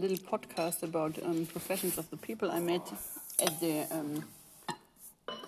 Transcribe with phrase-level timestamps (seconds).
[0.00, 2.92] little podcast about um, professions of the people I met
[3.40, 4.24] at the um,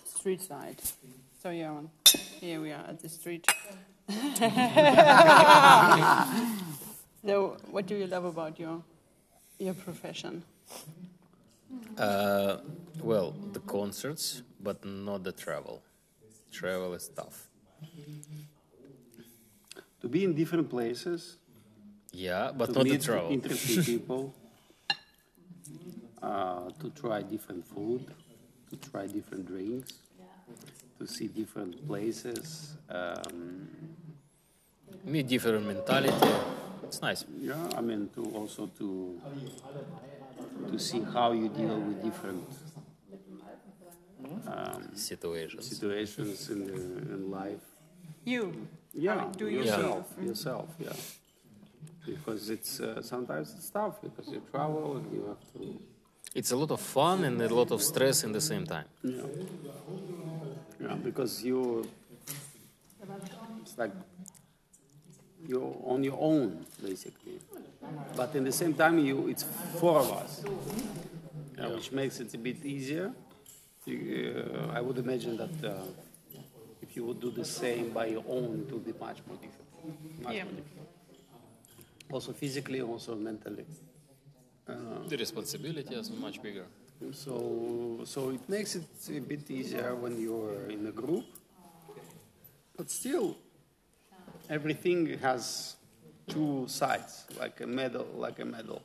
[0.04, 0.80] street side.
[1.42, 1.80] So yeah,
[2.40, 3.46] here we are at the street.
[7.24, 8.82] so, what do you love about your
[9.58, 10.42] your profession?
[11.96, 12.58] Uh,
[13.02, 15.82] well, the concerts, but not the travel.
[16.50, 17.48] Travel is tough.
[20.00, 21.36] To be in different places,
[22.18, 23.30] Yeah, but to not the meet travel.
[23.38, 24.34] interesting people,
[26.20, 28.06] uh, to try different food,
[28.70, 29.92] to try different drinks,
[30.98, 32.74] to see different places.
[32.90, 33.68] Um,
[35.04, 36.28] Meet different mentality.
[36.82, 37.24] It's nice.
[37.40, 39.20] yeah, I mean to also to
[40.72, 42.42] to see how you deal with different
[44.48, 45.68] um, Situations.
[45.68, 46.74] situations in, the,
[47.14, 47.62] in life.
[48.24, 48.66] You.
[48.92, 50.26] Yeah, do yourself, yourself.
[50.26, 51.27] yourself, yeah.
[52.08, 55.78] Because it's uh, sometimes it's tough because you travel and you have to
[56.34, 58.84] It's a lot of fun and a lot of stress in the same time.
[59.02, 59.22] Yeah.
[60.80, 61.88] Yeah, because you,
[63.62, 63.92] it's like
[65.46, 67.40] you're on your own, basically.
[68.16, 69.44] But in the same time, you, it's
[69.80, 70.42] four of us,
[71.56, 73.12] yeah, which makes it a bit easier.
[73.86, 73.98] You,
[74.70, 75.82] uh, I would imagine that uh,
[76.82, 79.68] if you would do the same by your own, it would be much more difficult.
[80.22, 80.44] Much Yeah.
[80.44, 80.77] more difficult.
[82.10, 83.66] Also physically, also mentally.
[85.08, 86.66] The responsibility is much bigger.
[87.12, 88.84] So, so it makes it
[89.16, 91.24] a bit easier when you're in a group.
[92.76, 93.36] But still,
[94.50, 95.76] everything has
[96.28, 98.82] two sides, like a medal, like a medal.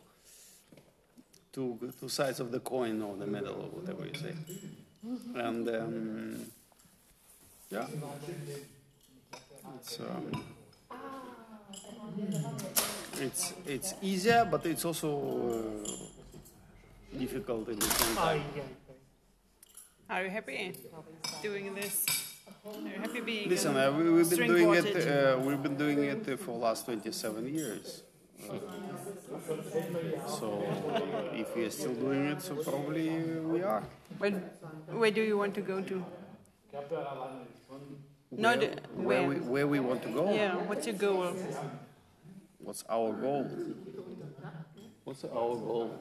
[1.51, 4.33] Two, two sides of the coin or the medal or whatever you say.
[5.35, 6.45] And um,
[7.69, 7.87] yeah,
[9.79, 10.43] it's um,
[13.21, 18.43] it's it's easier, but it's also uh, difficult at the same time.
[20.09, 20.73] Are you happy
[21.41, 22.05] doing this?
[22.65, 23.49] Are you happy being?
[23.49, 24.95] Listen, uh, we, we've been doing quartet?
[24.95, 25.07] it.
[25.07, 28.03] Uh, we've been doing it uh, for the last 27 years.
[28.43, 28.57] Uh,
[30.27, 30.63] so
[31.33, 33.09] if we are still doing it, so probably
[33.39, 33.83] we are.
[34.17, 34.31] Where,
[34.91, 36.05] where do you want to go to?
[38.31, 39.27] Not where, where where.
[39.27, 40.33] we where we want to go.
[40.33, 40.55] Yeah.
[40.55, 41.33] What's your goal?
[42.63, 43.49] What's our goal?
[45.03, 45.91] What's our goal?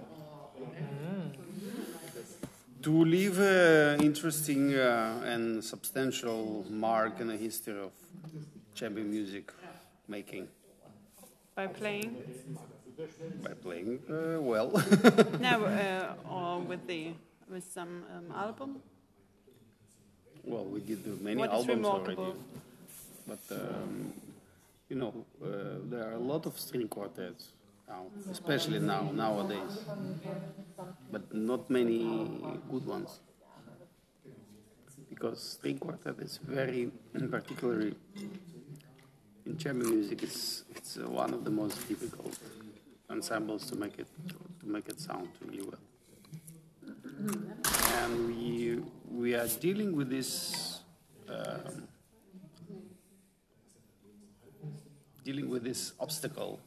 [2.83, 7.93] To leave an interesting uh, and substantial mark in the history of
[8.75, 9.53] chamber music
[10.09, 10.49] making
[11.55, 12.17] By playing?
[13.43, 14.71] by playing uh, well.
[15.41, 17.13] now, uh, or with the
[17.51, 18.77] with some um, album.
[20.45, 22.25] well, we did uh, many What is albums remarkable?
[22.25, 22.39] already,
[23.27, 24.13] but um,
[24.93, 25.49] you know uh,
[25.91, 27.53] there are a lot of string quartets
[27.89, 29.75] now, especially now nowadays,
[31.11, 32.01] but not many
[32.71, 33.21] good ones
[35.09, 37.95] because string quartet is very in particularly
[39.47, 40.23] in chamber music.
[40.23, 42.39] It's it's one of the most difficult
[43.11, 44.09] ensembles to make it
[44.61, 45.83] to make it sound really well
[47.99, 48.81] and we
[49.21, 50.31] we are dealing with this
[51.29, 51.89] um,
[55.25, 56.61] dealing with this obstacle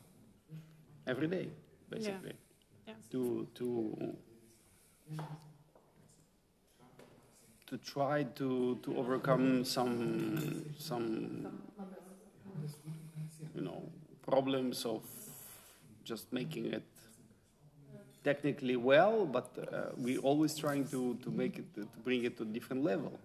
[1.07, 1.49] every day,
[1.89, 2.33] basically,
[2.87, 2.93] Yeah.
[3.11, 4.15] to to
[7.67, 11.05] to try to to overcome some some
[13.55, 13.81] you know
[14.21, 15.01] problems of
[16.03, 16.83] just making it
[18.23, 22.43] technically well, but uh, we always trying to, to make it to bring it to
[22.43, 23.19] a different level,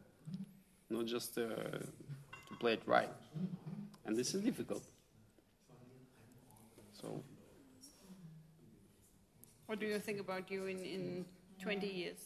[0.91, 1.42] not just uh,
[2.48, 3.12] to play it right,
[4.04, 4.82] and this is difficult.
[7.00, 7.22] So
[9.70, 11.25] What do you think about you in, in
[11.62, 12.16] 20 years?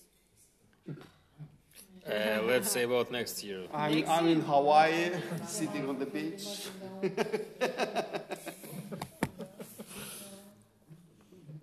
[0.88, 3.64] Uh, let's say about next year.
[3.74, 5.10] I'm, I'm in Hawaii,
[5.46, 6.68] sitting on the beach.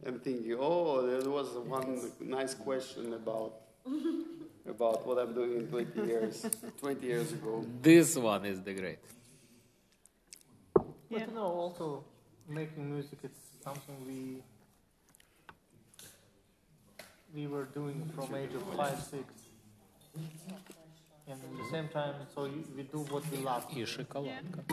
[0.06, 3.54] I'm thinking, oh, there was one nice question about
[4.70, 6.46] about what I'm doing in 20 years,
[6.80, 7.66] 20 years ago.
[7.82, 9.00] This one is the great.
[10.76, 11.26] But Yeah.
[11.26, 12.04] you know, also
[12.48, 14.44] making music it's something we
[17.35, 19.25] we were doing from age of five, six,
[21.29, 23.65] and at the same time, so you, we do what we love.
[23.75, 24.65] И шоколадка.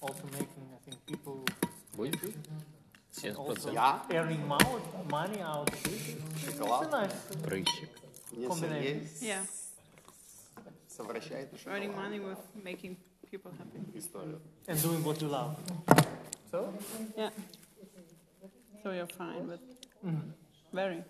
[0.00, 1.44] Also making, I think, people
[1.96, 2.34] Будешь?
[3.38, 4.10] also 70%.
[4.14, 4.58] earning mo-
[5.08, 6.18] money out of it.
[6.48, 7.88] It's a nice Прыщик.
[8.48, 9.08] combination.
[9.22, 9.44] Yeah,
[10.88, 12.96] совращает нашу earning money with making
[13.30, 13.78] people happy.
[13.96, 14.40] историю.
[14.68, 15.56] and doing what you love.
[16.50, 16.72] So
[17.16, 17.30] Yeah.
[18.82, 19.60] So you're fine with
[20.72, 21.02] Very.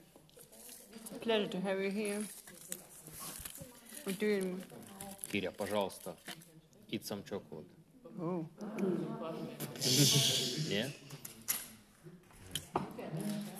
[1.21, 2.23] Pleasure to have you here.
[4.05, 4.63] We're doing.
[5.31, 6.15] Киря, пожалуйста,
[6.89, 7.65] eat some chocolate.
[8.21, 8.45] Oh.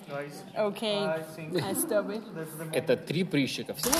[0.10, 0.98] Guys, Okay.
[0.98, 2.24] I stop it.
[2.74, 3.74] Это три прыщика.
[3.75, 3.94] Всего